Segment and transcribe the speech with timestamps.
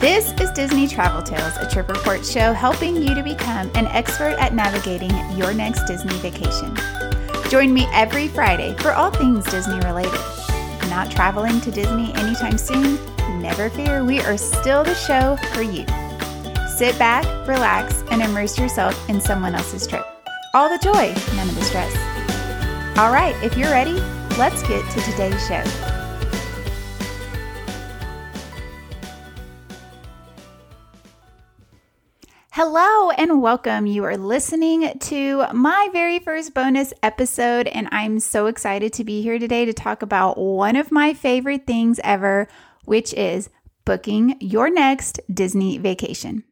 [0.00, 4.36] This is Disney Travel Tales, a trip report show helping you to become an expert
[4.38, 6.76] at navigating your next Disney vacation.
[7.48, 10.20] Join me every Friday for all things Disney related.
[10.90, 12.98] Not traveling to Disney anytime soon?
[13.40, 15.86] Never fear, we are still the show for you.
[16.68, 20.04] Sit back, relax, and immerse yourself in someone else's trip.
[20.54, 21.94] All the joy, none of the stress.
[22.98, 23.94] All right, if you're ready,
[24.36, 26.03] let's get to today's show.
[32.56, 33.84] Hello and welcome.
[33.84, 39.22] You are listening to my very first bonus episode, and I'm so excited to be
[39.22, 42.46] here today to talk about one of my favorite things ever,
[42.84, 43.50] which is
[43.84, 46.44] booking your next Disney vacation.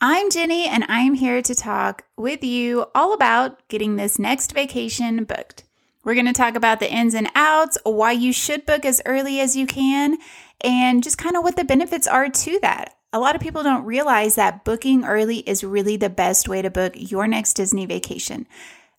[0.00, 5.22] I'm Jenny, and I'm here to talk with you all about getting this next vacation
[5.22, 5.62] booked.
[6.02, 9.38] We're going to talk about the ins and outs, why you should book as early
[9.38, 10.18] as you can,
[10.62, 12.93] and just kind of what the benefits are to that.
[13.14, 16.68] A lot of people don't realize that booking early is really the best way to
[16.68, 18.44] book your next Disney vacation.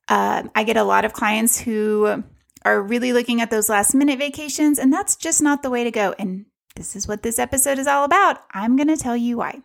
[0.07, 2.23] Uh, I get a lot of clients who
[2.63, 5.91] are really looking at those last minute vacations, and that's just not the way to
[5.91, 6.15] go.
[6.17, 6.45] And
[6.77, 8.39] this is what this episode is all about.
[8.51, 9.61] I'm going to tell you why.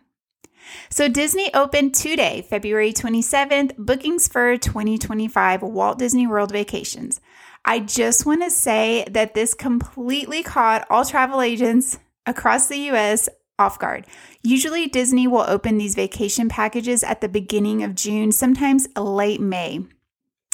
[0.89, 7.21] So, Disney opened today, February 27th, bookings for 2025 Walt Disney World vacations.
[7.63, 13.29] I just want to say that this completely caught all travel agents across the US
[13.61, 14.05] off guard.
[14.43, 19.85] Usually, Disney will open these vacation packages at the beginning of June, sometimes late May.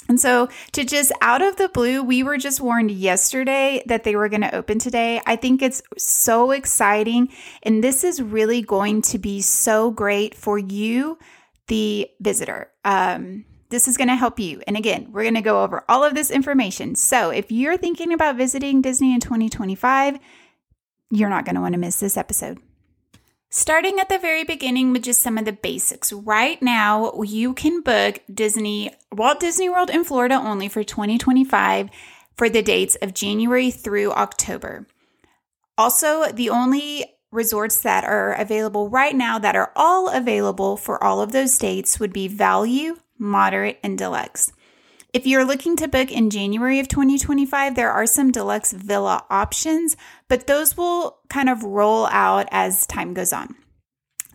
[0.09, 4.16] And so, to just out of the blue, we were just warned yesterday that they
[4.16, 5.22] were going to open today.
[5.25, 7.30] I think it's so exciting.
[7.63, 11.17] And this is really going to be so great for you,
[11.67, 12.72] the visitor.
[12.85, 14.61] Um, this is going to help you.
[14.66, 16.95] And again, we're going to go over all of this information.
[16.95, 20.19] So, if you're thinking about visiting Disney in 2025,
[21.12, 22.59] you're not going to want to miss this episode.
[23.50, 26.12] Starting at the very beginning with just some of the basics.
[26.12, 31.90] Right now, you can book Disney, Walt Disney World in Florida only for 2025
[32.36, 34.86] for the dates of January through October.
[35.78, 41.22] Also, the only resorts that are available right now that are all available for all
[41.22, 44.52] of those dates would be Value, Moderate, and Deluxe.
[45.17, 49.97] If you're looking to book in January of 2025, there are some deluxe villa options,
[50.28, 53.56] but those will kind of roll out as time goes on.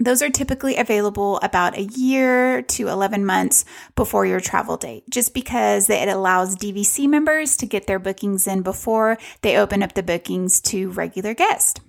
[0.00, 5.34] Those are typically available about a year to 11 months before your travel date, just
[5.34, 10.02] because it allows DVC members to get their bookings in before they open up the
[10.02, 11.80] bookings to regular guests.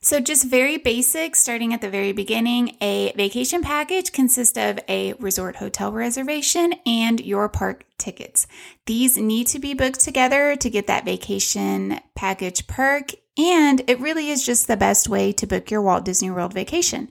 [0.00, 5.14] So, just very basic, starting at the very beginning, a vacation package consists of a
[5.14, 8.46] resort hotel reservation and your park tickets.
[8.84, 14.28] These need to be booked together to get that vacation package perk, and it really
[14.30, 17.10] is just the best way to book your Walt Disney World vacation.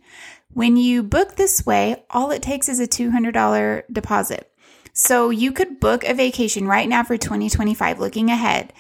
[0.54, 4.52] When you book this way, all it takes is a $200 deposit.
[4.94, 8.72] So, you could book a vacation right now for 2025, looking ahead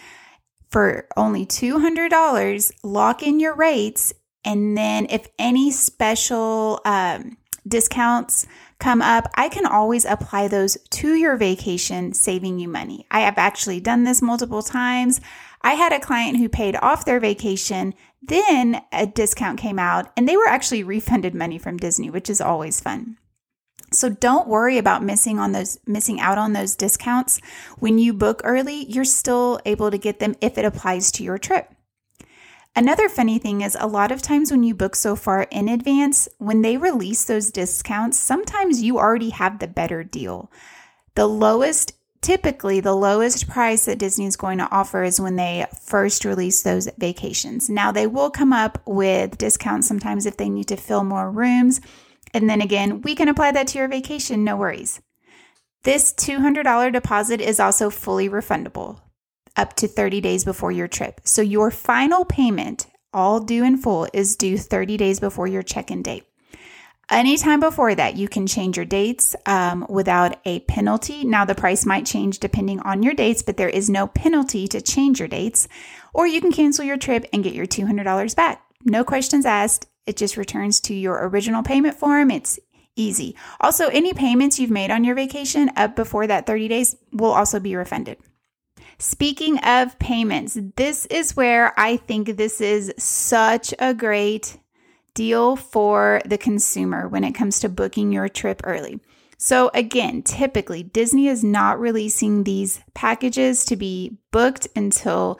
[0.75, 4.13] for only $200, lock in your rates.
[4.43, 8.45] And then if any special um, discounts
[8.77, 13.07] come up, I can always apply those to your vacation, saving you money.
[13.09, 15.21] I have actually done this multiple times.
[15.61, 20.27] I had a client who paid off their vacation, then a discount came out, and
[20.27, 23.15] they were actually refunded money from Disney, which is always fun.
[23.95, 27.39] So don't worry about missing on those missing out on those discounts.
[27.79, 31.37] When you book early, you're still able to get them if it applies to your
[31.37, 31.71] trip.
[32.75, 36.27] Another funny thing is a lot of times when you book so far in advance,
[36.39, 40.51] when they release those discounts, sometimes you already have the better deal.
[41.15, 41.93] The lowest
[42.25, 46.63] typically the lowest price that Disney is going to offer is when they first release
[46.63, 47.69] those vacations.
[47.69, 51.81] Now they will come up with discounts sometimes if they need to fill more rooms
[52.35, 55.01] and then again, we can apply that to your vacation, no worries.
[55.85, 58.99] This $200 deposit is also fully refundable
[59.55, 61.21] up to 30 days before your trip.
[61.23, 65.89] So your final payment, all due in full, is due 30 days before your check
[65.89, 66.25] in date.
[67.09, 71.23] Anytime before that, you can change your dates um, without a penalty.
[71.23, 74.81] Now, the price might change depending on your dates, but there is no penalty to
[74.81, 75.69] change your dates.
[76.13, 78.61] Or you can cancel your trip and get your $200 back.
[78.83, 79.87] No questions asked.
[80.05, 82.31] It just returns to your original payment form.
[82.31, 82.59] It's
[82.95, 83.35] easy.
[83.59, 87.59] Also, any payments you've made on your vacation up before that 30 days will also
[87.59, 88.17] be refunded.
[88.97, 94.57] Speaking of payments, this is where I think this is such a great
[95.13, 98.99] deal for the consumer when it comes to booking your trip early.
[99.37, 105.39] So, again, typically Disney is not releasing these packages to be booked until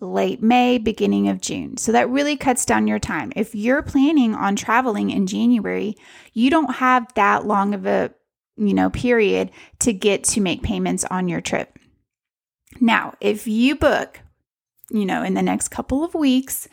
[0.00, 1.76] late May, beginning of June.
[1.76, 3.32] So that really cuts down your time.
[3.36, 5.96] If you're planning on traveling in January,
[6.32, 8.12] you don't have that long of a,
[8.56, 9.50] you know, period
[9.80, 11.78] to get to make payments on your trip.
[12.80, 14.20] Now, if you book,
[14.90, 16.68] you know, in the next couple of weeks,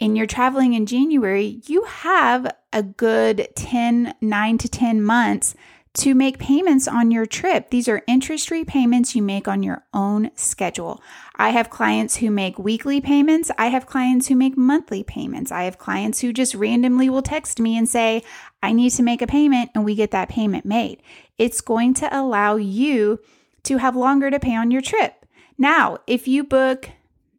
[0.00, 5.54] and you're traveling in January, you have a good 10, 9 to 10 months
[5.92, 7.70] to make payments on your trip.
[7.70, 11.02] These are interest free payments you make on your own schedule.
[11.34, 13.50] I have clients who make weekly payments.
[13.58, 15.50] I have clients who make monthly payments.
[15.50, 18.22] I have clients who just randomly will text me and say,
[18.62, 21.02] I need to make a payment, and we get that payment made.
[21.38, 23.18] It's going to allow you
[23.64, 25.26] to have longer to pay on your trip.
[25.58, 26.90] Now, if you book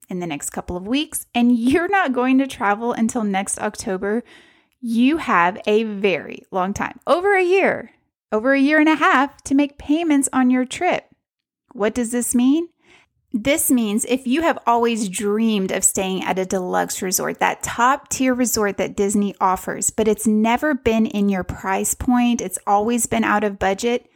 [0.09, 4.24] in the next couple of weeks and you're not going to travel until next October,
[4.81, 7.92] you have a very long time over a year
[8.31, 11.06] over a year and a half to make payments on your trip.
[11.74, 12.69] What does this mean?
[13.33, 18.10] This means if you have always dreamed of staying at a deluxe resort, that top
[18.10, 23.06] tier resort that Disney offers, but it's never been in your price point, it's always
[23.06, 24.10] been out of budget,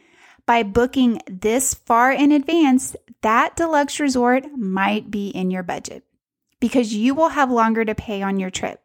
[0.44, 6.04] by booking this far in advance, that deluxe resort might be in your budget
[6.60, 8.80] because you will have longer to pay on your trip.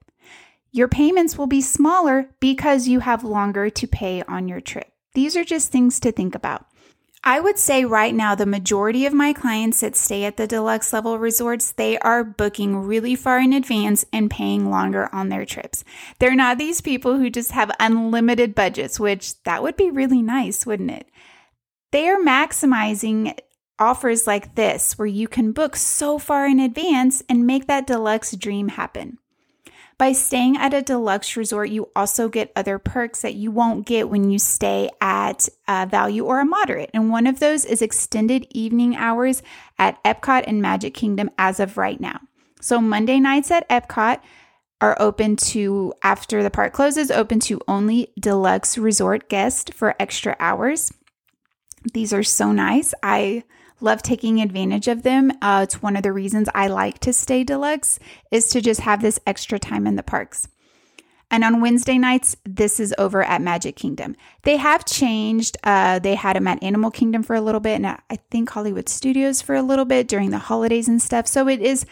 [0.71, 4.91] Your payments will be smaller because you have longer to pay on your trip.
[5.13, 6.65] These are just things to think about.
[7.23, 10.91] I would say right now, the majority of my clients that stay at the deluxe
[10.91, 15.83] level resorts, they are booking really far in advance and paying longer on their trips.
[16.17, 20.65] They're not these people who just have unlimited budgets, which that would be really nice,
[20.65, 21.07] wouldn't it?
[21.91, 23.37] They are maximizing
[23.77, 28.35] offers like this, where you can book so far in advance and make that deluxe
[28.35, 29.19] dream happen.
[30.01, 34.09] By staying at a deluxe resort, you also get other perks that you won't get
[34.09, 36.89] when you stay at a value or a moderate.
[36.91, 39.43] And one of those is extended evening hours
[39.77, 42.19] at Epcot and Magic Kingdom as of right now.
[42.59, 44.21] So Monday nights at Epcot
[44.81, 50.35] are open to, after the park closes, open to only deluxe resort guests for extra
[50.39, 50.91] hours.
[51.93, 52.95] These are so nice.
[53.03, 53.43] I
[53.81, 55.31] love taking advantage of them.
[55.41, 57.99] Uh, it's one of the reasons I like to stay deluxe
[58.31, 60.47] is to just have this extra time in the parks.
[61.31, 64.17] And on Wednesday nights, this is over at Magic Kingdom.
[64.43, 65.55] They have changed.
[65.63, 68.89] Uh, they had them at Animal Kingdom for a little bit, and I think Hollywood
[68.89, 71.27] Studios for a little bit during the holidays and stuff.
[71.27, 71.85] So it is,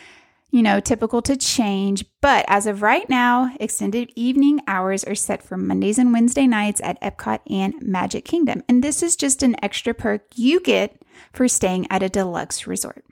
[0.52, 2.06] you know, typical to change.
[2.22, 6.82] But as of right now, extended evening hours are set for Mondays and Wednesday nights
[6.84, 8.64] at Epcot and Magic Kingdom.
[8.68, 11.02] And this is just an extra perk you get
[11.34, 13.06] for staying at a deluxe resort.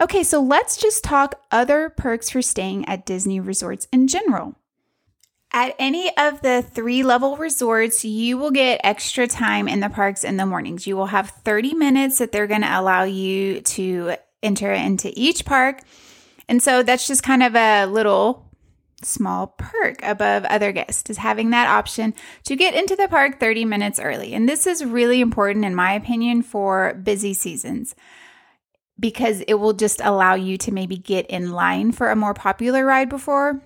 [0.00, 4.56] Okay, so let's just talk other perks for staying at Disney resorts in general.
[5.54, 10.24] At any of the three level resorts, you will get extra time in the parks
[10.24, 10.86] in the mornings.
[10.86, 15.44] You will have 30 minutes that they're going to allow you to enter into each
[15.44, 15.80] park.
[16.48, 18.48] And so that's just kind of a little
[19.04, 23.64] small perk above other guests is having that option to get into the park 30
[23.64, 24.34] minutes early.
[24.34, 27.94] And this is really important, in my opinion, for busy seasons
[29.00, 32.84] because it will just allow you to maybe get in line for a more popular
[32.84, 33.60] ride before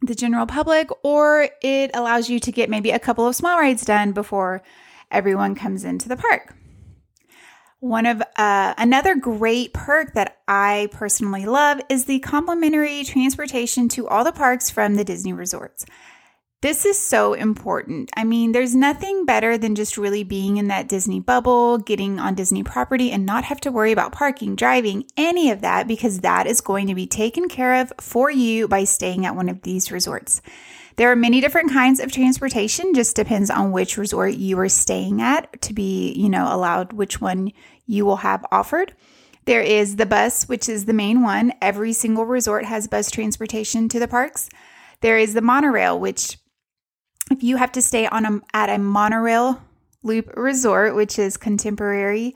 [0.00, 3.84] the general public, or it allows you to get maybe a couple of small rides
[3.84, 4.62] done before
[5.10, 6.54] everyone comes into the park.
[7.80, 14.08] One of uh, another great perk that I personally love is the complimentary transportation to
[14.08, 15.86] all the parks from the Disney resorts.
[16.60, 18.10] This is so important.
[18.16, 22.34] I mean, there's nothing better than just really being in that Disney bubble, getting on
[22.34, 26.48] Disney property, and not have to worry about parking, driving, any of that, because that
[26.48, 29.92] is going to be taken care of for you by staying at one of these
[29.92, 30.42] resorts.
[30.98, 35.22] There are many different kinds of transportation, just depends on which resort you are staying
[35.22, 37.52] at to be, you know, allowed which one
[37.86, 38.96] you will have offered.
[39.44, 41.52] There is the bus, which is the main one.
[41.62, 44.48] Every single resort has bus transportation to the parks.
[45.00, 46.36] There is the monorail, which
[47.30, 49.62] if you have to stay on a, at a monorail
[50.02, 52.34] loop resort, which is contemporary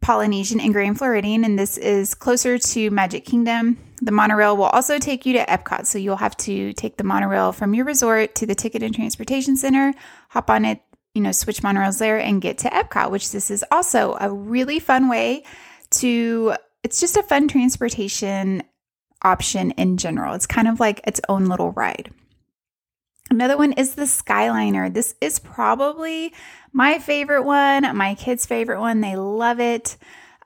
[0.00, 3.78] Polynesian and Grand Floridian, and this is closer to Magic Kingdom.
[4.00, 7.52] The monorail will also take you to Epcot, so you'll have to take the monorail
[7.52, 9.92] from your resort to the Ticket and Transportation Center,
[10.28, 10.80] hop on it,
[11.14, 14.78] you know, switch monorails there, and get to Epcot, which this is also a really
[14.78, 15.44] fun way
[15.90, 16.54] to.
[16.84, 18.62] It's just a fun transportation
[19.22, 20.34] option in general.
[20.34, 22.12] It's kind of like its own little ride.
[23.30, 24.92] Another one is the Skyliner.
[24.92, 26.32] This is probably
[26.72, 29.00] my favorite one, my kids' favorite one.
[29.00, 29.96] They love it.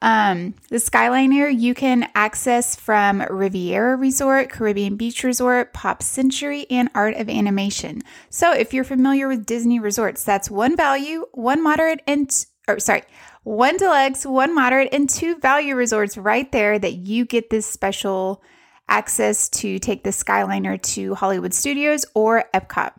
[0.03, 6.91] Um, the Skyliner you can access from Riviera Resort, Caribbean Beach Resort, Pop Century, and
[6.93, 8.03] Art of Animation.
[8.29, 12.29] So if you're familiar with Disney resorts, that's one value, one moderate, and
[12.67, 13.03] or sorry,
[13.45, 18.43] one deluxe, one moderate, and two value resorts right there that you get this special
[18.89, 22.93] access to take the Skyliner to Hollywood Studios or Epcot.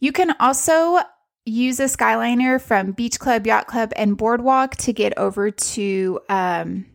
[0.00, 1.00] You can also
[1.44, 6.86] use a Skyliner from Beach Club, Yacht Club, and Boardwalk to get over to um,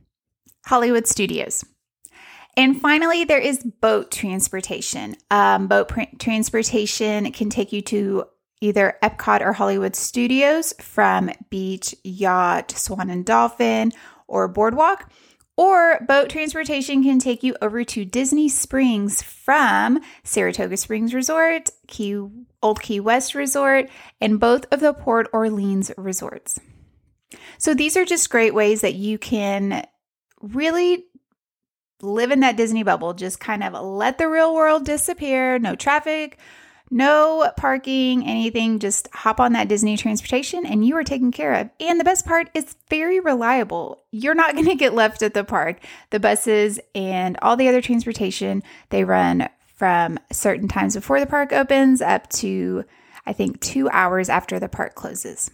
[0.66, 1.64] Hollywood Studios.
[2.56, 5.16] And finally, there is boat transportation.
[5.32, 8.26] Um, boat pr- transportation can take you to
[8.62, 13.92] either Epcot or Hollywood Studios from Beach, Yacht, Swan and Dolphin,
[14.28, 15.10] or Boardwalk.
[15.56, 22.28] Or boat transportation can take you over to Disney Springs from Saratoga Springs Resort, Key,
[22.64, 23.88] Old Key West Resort,
[24.20, 26.60] and both of the Port Orleans resorts.
[27.60, 29.86] So these are just great ways that you can
[30.42, 31.06] really
[32.02, 33.14] live in that Disney bubble.
[33.14, 36.40] Just kind of let the real world disappear, no traffic,
[36.94, 38.78] no parking, anything.
[38.78, 41.70] Just hop on that Disney transportation and you are taken care of.
[41.80, 44.04] And the best part, it's very reliable.
[44.12, 45.80] You're not going to get left at the park.
[46.12, 51.52] The buses and all the other transportation, they run from certain times before the park
[51.52, 52.86] opens up to,
[53.26, 55.50] I think, two hours after the park closes.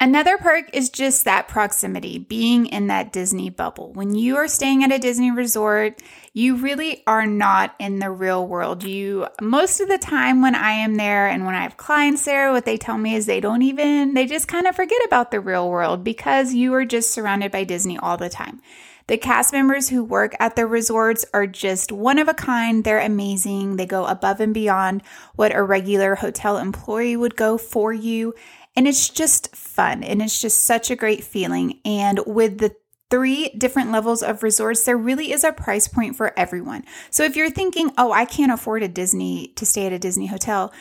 [0.00, 3.92] Another perk is just that proximity, being in that Disney bubble.
[3.94, 6.00] When you are staying at a Disney resort,
[6.32, 8.84] you really are not in the real world.
[8.84, 12.52] You most of the time when I am there and when I have clients there,
[12.52, 15.40] what they tell me is they don't even they just kind of forget about the
[15.40, 18.62] real world because you are just surrounded by Disney all the time.
[19.08, 22.84] The cast members who work at the resorts are just one of a kind.
[22.84, 23.76] They're amazing.
[23.76, 25.02] They go above and beyond
[25.34, 28.34] what a regular hotel employee would go for you.
[28.78, 31.80] And it's just fun and it's just such a great feeling.
[31.84, 32.76] And with the
[33.10, 36.84] three different levels of resorts, there really is a price point for everyone.
[37.10, 40.28] So if you're thinking, oh, I can't afford a Disney to stay at a Disney
[40.28, 40.72] hotel,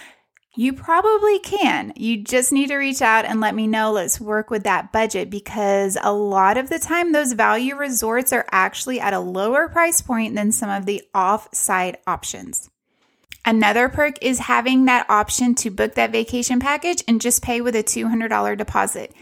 [0.56, 1.92] you probably can.
[1.96, 3.92] You just need to reach out and let me know.
[3.94, 8.46] Let's work with that budget because a lot of the time, those value resorts are
[8.52, 12.70] actually at a lower price point than some of the off site options.
[13.48, 17.78] Another perk is having that option to book that vacation package and just pay with
[17.78, 19.14] a $200 deposit.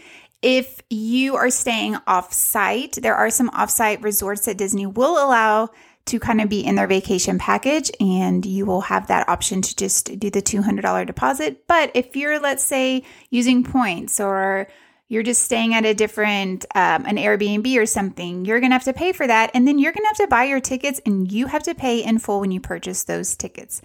[0.42, 5.12] If you are staying off site, there are some off site resorts that Disney will
[5.12, 5.68] allow
[6.06, 9.76] to kind of be in their vacation package, and you will have that option to
[9.76, 11.68] just do the $200 deposit.
[11.68, 14.66] But if you're, let's say, using points or
[15.08, 18.82] you're just staying at a different um, an airbnb or something you're going to have
[18.82, 21.30] to pay for that and then you're going to have to buy your tickets and
[21.30, 23.80] you have to pay in full when you purchase those tickets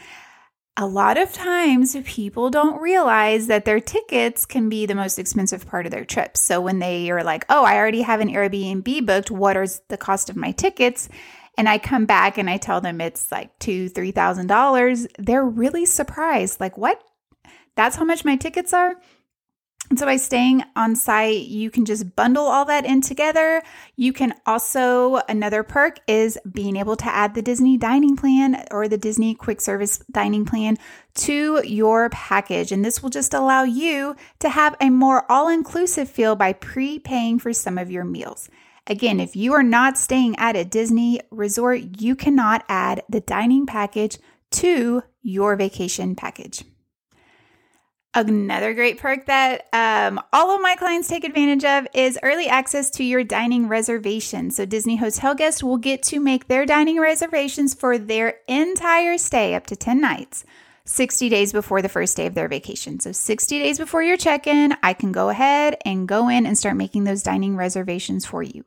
[0.81, 5.67] a lot of times people don't realize that their tickets can be the most expensive
[5.67, 6.35] part of their trip.
[6.35, 9.97] So when they are like, oh, I already have an Airbnb booked, what is the
[9.97, 11.07] cost of my tickets?
[11.55, 15.45] And I come back and I tell them it's like two, three thousand dollars, they're
[15.45, 16.59] really surprised.
[16.59, 16.99] Like, what?
[17.75, 18.95] That's how much my tickets are?
[19.91, 23.61] And so by staying on site, you can just bundle all that in together.
[23.97, 28.87] You can also, another perk is being able to add the Disney dining plan or
[28.87, 30.77] the Disney quick service dining plan
[31.15, 32.71] to your package.
[32.71, 37.39] And this will just allow you to have a more all inclusive feel by prepaying
[37.39, 38.47] for some of your meals.
[38.87, 43.65] Again, if you are not staying at a Disney resort, you cannot add the dining
[43.65, 44.19] package
[44.51, 46.63] to your vacation package.
[48.13, 52.89] Another great perk that um, all of my clients take advantage of is early access
[52.91, 54.51] to your dining reservation.
[54.51, 59.55] So, Disney hotel guests will get to make their dining reservations for their entire stay
[59.55, 60.43] up to 10 nights
[60.83, 62.99] 60 days before the first day of their vacation.
[62.99, 66.57] So, 60 days before your check in, I can go ahead and go in and
[66.57, 68.65] start making those dining reservations for you.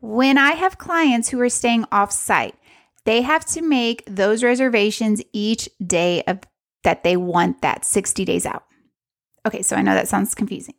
[0.00, 2.54] When I have clients who are staying off site,
[3.04, 6.38] they have to make those reservations each day of
[6.82, 8.64] that they want that 60 days out.
[9.46, 10.74] Okay, so I know that sounds confusing.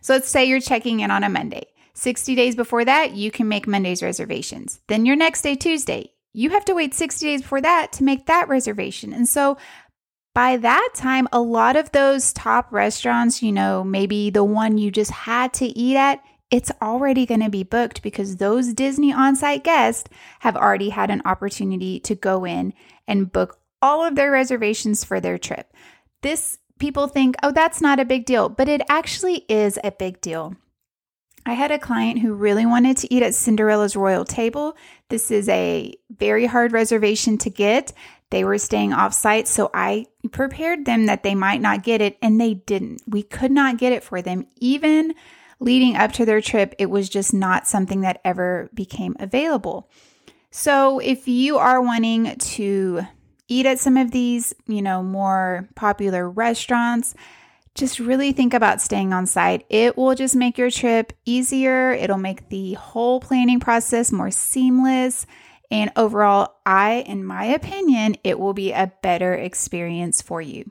[0.00, 1.66] So let's say you're checking in on a Monday.
[1.94, 4.80] 60 days before that, you can make Monday's reservations.
[4.88, 8.26] Then your next day, Tuesday, you have to wait 60 days before that to make
[8.26, 9.12] that reservation.
[9.12, 9.58] And so
[10.34, 14.90] by that time, a lot of those top restaurants, you know, maybe the one you
[14.90, 19.36] just had to eat at, it's already going to be booked because those Disney on
[19.36, 20.08] site guests
[20.40, 22.72] have already had an opportunity to go in
[23.06, 25.72] and book all of their reservations for their trip.
[26.22, 30.20] This people think, oh, that's not a big deal, but it actually is a big
[30.20, 30.56] deal.
[31.46, 34.76] I had a client who really wanted to eat at Cinderella's Royal Table.
[35.08, 37.92] This is a very hard reservation to get.
[38.30, 42.18] They were staying off site, so I prepared them that they might not get it,
[42.20, 43.02] and they didn't.
[43.06, 44.48] We could not get it for them.
[44.58, 45.14] Even
[45.60, 49.88] leading up to their trip, it was just not something that ever became available.
[50.50, 53.06] So, if you are wanting to
[53.52, 57.14] eat at some of these, you know, more popular restaurants,
[57.74, 59.64] just really think about staying on site.
[59.68, 61.92] It will just make your trip easier.
[61.92, 65.26] It'll make the whole planning process more seamless.
[65.70, 70.70] And overall, I, in my opinion, it will be a better experience for you.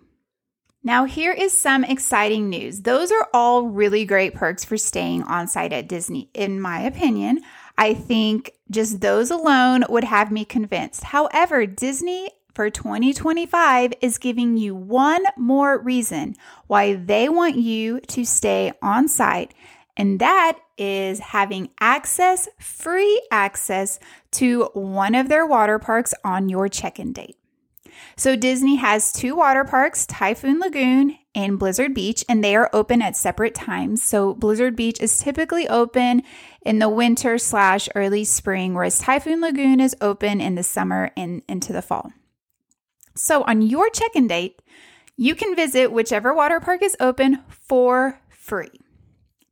[0.84, 2.82] Now, here is some exciting news.
[2.82, 7.42] Those are all really great perks for staying on site at Disney, in my opinion.
[7.78, 11.04] I think just those alone would have me convinced.
[11.04, 12.30] However, Disney
[12.62, 16.36] for 2025 is giving you one more reason
[16.68, 19.52] why they want you to stay on site,
[19.98, 24.00] and that is having access, free access
[24.30, 27.36] to one of their water parks on your check in date.
[28.16, 33.02] So, Disney has two water parks, Typhoon Lagoon and Blizzard Beach, and they are open
[33.02, 34.04] at separate times.
[34.04, 36.22] So, Blizzard Beach is typically open
[36.64, 41.42] in the winter slash early spring, whereas Typhoon Lagoon is open in the summer and
[41.48, 42.12] into the fall.
[43.16, 44.62] So, on your check in date,
[45.18, 48.72] you can visit whichever water park is open for free.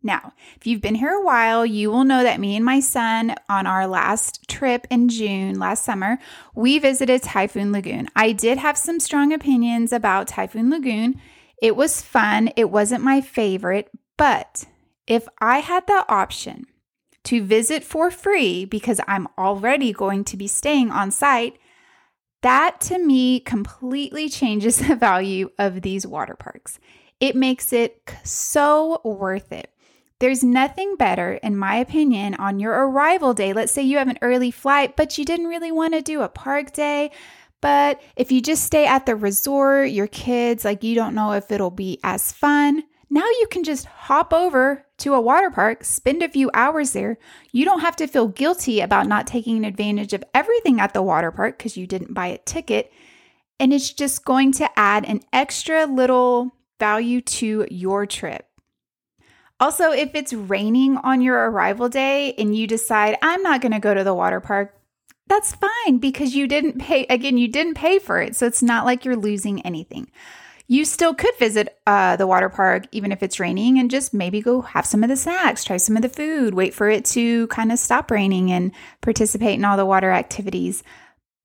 [0.01, 3.35] Now, if you've been here a while, you will know that me and my son
[3.49, 6.19] on our last trip in June last summer,
[6.55, 8.07] we visited Typhoon Lagoon.
[8.15, 11.19] I did have some strong opinions about Typhoon Lagoon.
[11.61, 14.65] It was fun, it wasn't my favorite, but
[15.05, 16.65] if I had the option
[17.25, 21.57] to visit for free because I'm already going to be staying on site,
[22.41, 26.79] that to me completely changes the value of these water parks.
[27.19, 29.71] It makes it so worth it.
[30.19, 33.53] There's nothing better, in my opinion, on your arrival day.
[33.53, 36.29] Let's say you have an early flight, but you didn't really want to do a
[36.29, 37.11] park day.
[37.61, 41.51] But if you just stay at the resort, your kids, like you don't know if
[41.51, 42.83] it'll be as fun.
[43.09, 47.17] Now you can just hop over to a water park, spend a few hours there.
[47.51, 51.31] You don't have to feel guilty about not taking advantage of everything at the water
[51.31, 52.91] park because you didn't buy a ticket.
[53.59, 58.45] And it's just going to add an extra little value to your trip.
[59.59, 63.79] Also, if it's raining on your arrival day and you decide, I'm not going to
[63.79, 64.75] go to the water park,
[65.27, 68.35] that's fine because you didn't pay, again, you didn't pay for it.
[68.35, 70.09] So it's not like you're losing anything.
[70.71, 74.39] You still could visit uh, the water park even if it's raining and just maybe
[74.39, 77.47] go have some of the snacks, try some of the food, wait for it to
[77.47, 80.83] kind of stop raining and participate in all the water activities.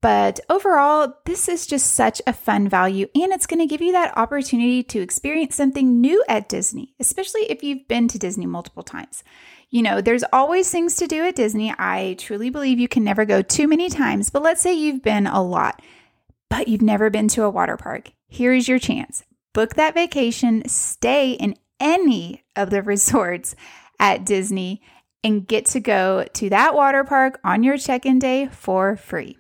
[0.03, 3.93] But overall, this is just such a fun value, and it's going to give you
[3.93, 8.83] that opportunity to experience something new at Disney, especially if you've been to Disney multiple
[8.83, 9.25] times.
[9.71, 11.75] You know, there's always things to do at Disney.
[11.79, 15.27] I truly believe you can never go too many times, but let's say you've been
[15.27, 15.81] a lot,
[16.51, 18.13] but you've never been to a water park.
[18.35, 23.55] Here's your chance book that vacation, stay in any of the resorts
[24.01, 24.83] at Disney,
[25.23, 29.38] and get to go to that water park on your check in day for free.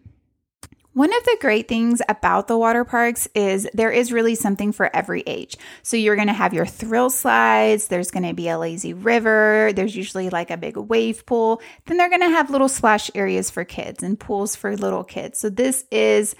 [0.92, 4.94] One of the great things about the water parks is there is really something for
[4.94, 5.56] every age.
[5.82, 9.72] So you're going to have your thrill slides, there's going to be a lazy river,
[9.74, 11.60] there's usually like a big wave pool.
[11.86, 15.40] Then they're going to have little splash areas for kids and pools for little kids.
[15.40, 16.36] So this is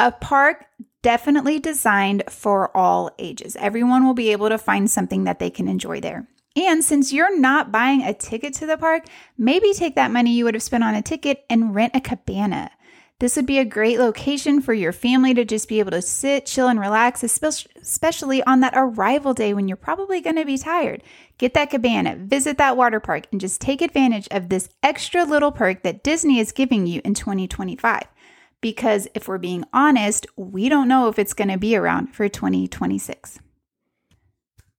[0.00, 0.66] a park
[1.02, 3.56] definitely designed for all ages.
[3.56, 6.26] Everyone will be able to find something that they can enjoy there.
[6.54, 9.04] And since you're not buying a ticket to the park,
[9.38, 12.70] maybe take that money you would have spent on a ticket and rent a cabana.
[13.20, 16.44] This would be a great location for your family to just be able to sit,
[16.44, 21.04] chill, and relax, especially on that arrival day when you're probably going to be tired.
[21.38, 25.52] Get that cabana, visit that water park, and just take advantage of this extra little
[25.52, 28.02] perk that Disney is giving you in 2025.
[28.62, 32.30] Because if we're being honest, we don't know if it's going to be around for
[32.30, 33.40] 2026.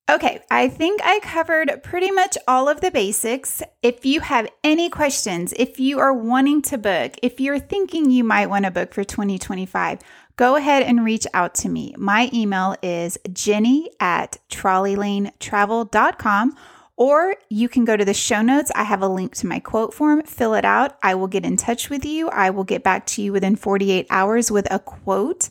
[0.09, 3.63] Okay, I think I covered pretty much all of the basics.
[3.81, 8.25] If you have any questions, if you are wanting to book, if you're thinking you
[8.25, 9.99] might want to book for 2025,
[10.35, 11.95] go ahead and reach out to me.
[11.97, 16.57] My email is jenny at trolleylanetravel.com
[16.95, 18.71] or you can go to the show notes.
[18.75, 20.23] I have a link to my quote form.
[20.23, 20.97] Fill it out.
[21.01, 22.29] I will get in touch with you.
[22.29, 25.49] I will get back to you within 48 hours with a quote.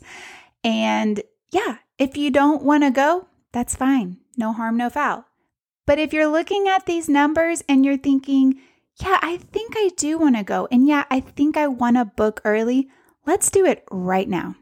[0.63, 5.25] And yeah, if you don't want to go, that's fine no harm, no foul.
[5.85, 8.59] But if you're looking at these numbers and you're thinking,
[9.01, 12.05] yeah, I think I do want to go, and yeah, I think I want to
[12.05, 12.89] book early,
[13.25, 14.55] let's do it right now.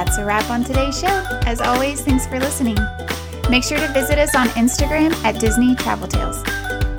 [0.00, 1.26] That's a wrap on today's show.
[1.44, 2.78] As always, thanks for listening.
[3.50, 6.42] Make sure to visit us on Instagram at Disney Travel Tales.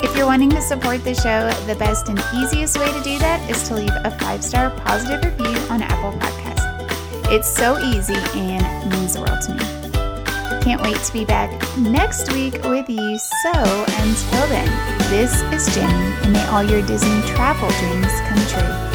[0.04, 3.50] If you're wanting to support the show, the best and easiest way to do that
[3.50, 7.32] is to leave a five star positive review on Apple Podcasts.
[7.32, 10.62] It's so easy and means the world to me.
[10.62, 13.18] can't wait to be back next week with you.
[13.18, 14.70] So until then,
[15.10, 18.91] this is Jenny, and may all your Disney travel dreams come true.